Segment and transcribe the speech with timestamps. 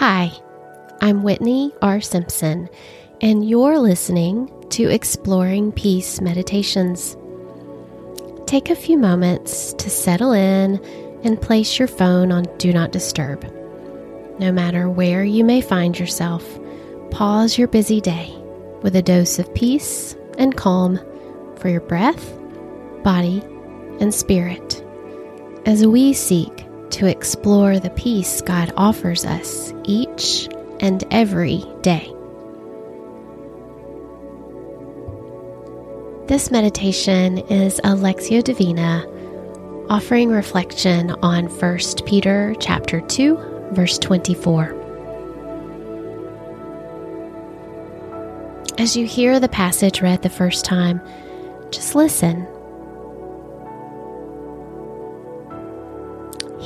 [0.00, 0.32] Hi,
[1.02, 2.00] I'm Whitney R.
[2.00, 2.70] Simpson,
[3.20, 7.18] and you're listening to Exploring Peace Meditations.
[8.46, 10.82] Take a few moments to settle in
[11.22, 13.44] and place your phone on Do Not Disturb.
[14.38, 16.58] No matter where you may find yourself,
[17.10, 18.34] pause your busy day
[18.80, 20.98] with a dose of peace and calm
[21.58, 22.32] for your breath,
[23.04, 23.42] body,
[24.00, 24.82] and spirit
[25.66, 30.48] as we seek to explore the peace God offers us each
[30.80, 32.12] and every day.
[36.26, 39.06] This meditation is a Lectio Divina
[39.88, 44.76] offering reflection on 1 Peter chapter 2 verse 24.
[48.78, 51.00] As you hear the passage read the first time,
[51.70, 52.46] just listen.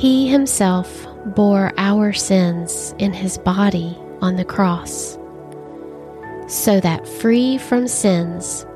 [0.05, 5.17] He himself bore our sins in his body on the cross,
[6.47, 8.67] so that free from sins,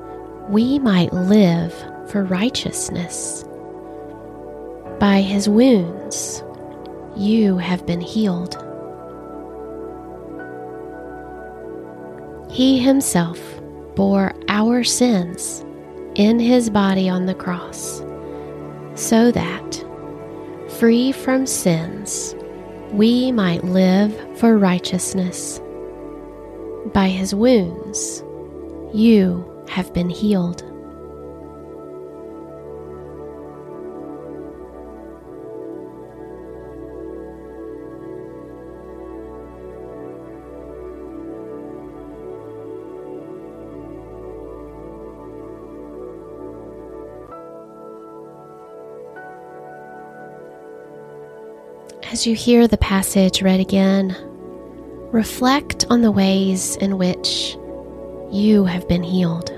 [0.48, 1.75] we might live
[2.08, 3.44] for righteousness.
[4.98, 6.42] By his wounds,
[7.14, 8.56] you have been healed.
[12.50, 13.39] He himself
[13.97, 15.62] bore our sins
[16.14, 17.98] in his body on the cross,
[18.95, 19.84] so that,
[20.78, 22.36] free from sins,
[22.92, 25.60] we might live for righteousness.
[26.94, 28.22] By his wounds,
[28.94, 30.62] you have been healed.
[52.19, 54.16] As you hear the passage read again,
[55.12, 57.56] reflect on the ways in which
[58.33, 59.50] you have been healed.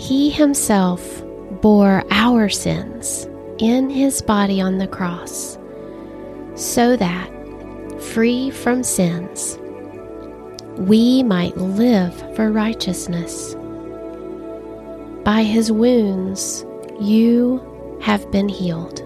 [0.00, 1.22] He himself
[1.60, 5.58] bore our sins in his body on the cross,
[6.54, 7.30] so that,
[8.00, 9.58] free from sins,
[10.78, 13.54] we might live for righteousness.
[15.24, 16.64] By his wounds,
[17.00, 19.00] you have been healed.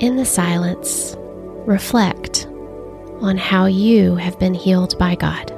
[0.00, 1.16] In the silence,
[1.66, 2.46] reflect
[3.20, 5.52] on how you have been healed by God.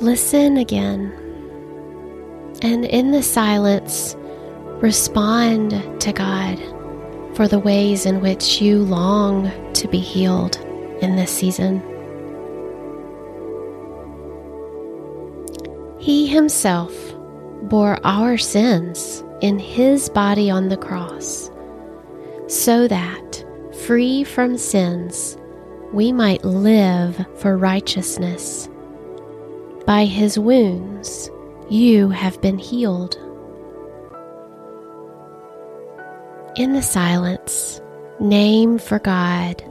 [0.00, 1.10] Listen again.
[2.60, 4.14] And in the silence,
[4.82, 5.70] respond
[6.00, 6.58] to God
[7.34, 10.58] for the ways in which you long to be healed
[11.00, 11.82] in this season.
[15.98, 16.94] He Himself
[17.62, 21.50] bore our sins in His body on the cross,
[22.48, 23.44] so that,
[23.86, 25.38] free from sins,
[25.92, 28.68] we might live for righteousness.
[29.86, 31.30] By his wounds,
[31.70, 33.16] you have been healed.
[36.56, 37.80] In the silence,
[38.18, 39.62] name for God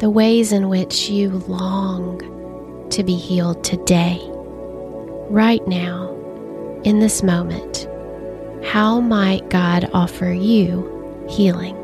[0.00, 2.18] the ways in which you long
[2.90, 4.20] to be healed today,
[5.30, 6.10] right now,
[6.84, 7.88] in this moment.
[8.64, 11.83] How might God offer you healing?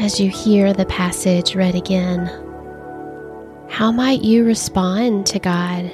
[0.00, 2.26] As you hear the passage read again,
[3.68, 5.84] how might you respond to God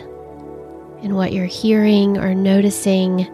[1.03, 3.29] in what you're hearing or noticing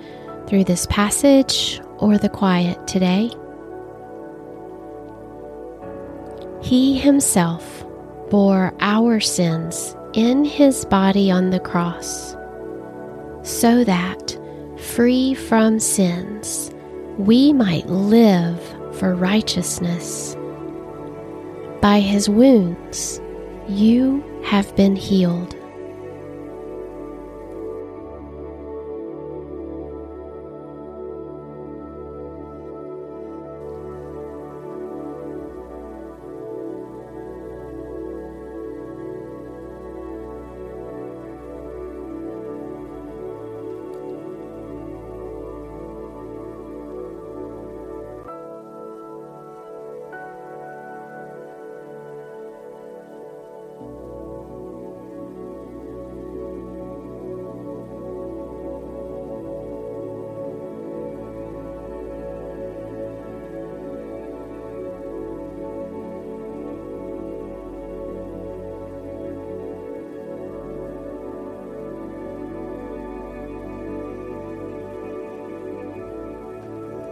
[0.47, 3.31] through this passage or the quiet today?
[6.63, 7.85] He himself
[8.31, 12.33] bore our sins in his body on the cross,
[13.43, 14.37] so that,
[14.79, 16.73] free from sins,
[17.19, 18.61] we might live
[18.99, 20.37] for righteousness.
[21.87, 23.21] By his wounds,
[23.69, 25.55] you have been healed.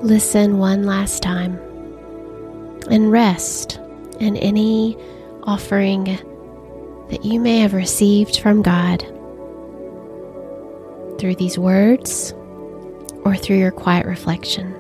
[0.05, 1.59] Listen one last time
[2.91, 3.81] and rest
[4.21, 4.99] in any
[5.45, 6.05] offering
[7.09, 9.01] that you may have received from God
[11.19, 12.35] through these words
[13.25, 14.75] or through your quiet reflection.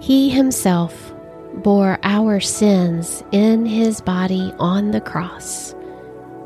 [0.00, 1.12] He Himself
[1.56, 5.74] bore our sins in His body on the cross,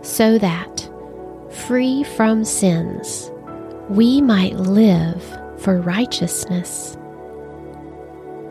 [0.03, 0.91] so that,
[1.69, 3.31] free from sins,
[3.91, 5.23] we might live
[5.59, 6.97] for righteousness.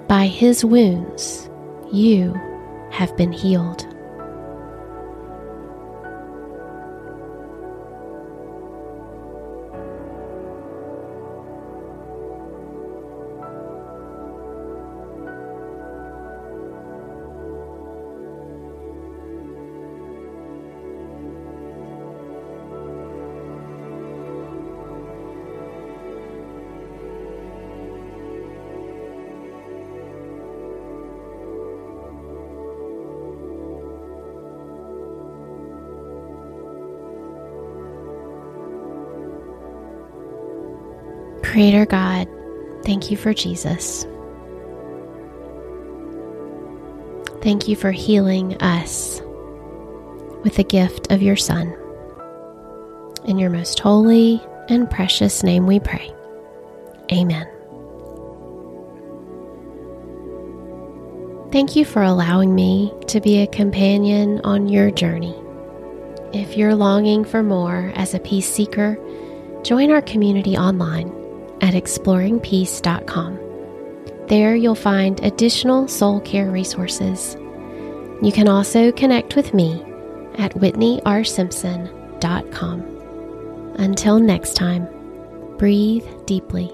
[0.08, 1.50] By his wounds,
[1.92, 2.34] you
[2.92, 3.88] have been healed.
[41.54, 42.28] Creator God,
[42.84, 44.08] thank you for Jesus.
[47.44, 49.22] Thank you for healing us
[50.42, 51.72] with the gift of your Son.
[53.26, 56.12] In your most holy and precious name we pray.
[57.12, 57.48] Amen.
[61.52, 65.36] Thank you for allowing me to be a companion on your journey.
[66.34, 68.98] If you're longing for more as a peace seeker,
[69.62, 71.23] join our community online
[71.63, 73.39] at exploringpeace.com.
[74.27, 77.36] There you'll find additional soul care resources.
[78.21, 79.83] You can also connect with me
[80.38, 82.81] at whitneyrsimpson.com.
[83.80, 84.88] Until next time,
[85.57, 86.71] breathe deeply